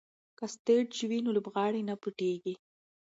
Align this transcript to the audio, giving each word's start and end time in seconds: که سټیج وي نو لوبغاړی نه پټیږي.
که 0.37 0.45
سټیج 0.53 0.91
وي 1.09 1.19
نو 1.25 1.29
لوبغاړی 1.37 1.81
نه 1.89 1.95
پټیږي. 2.01 2.53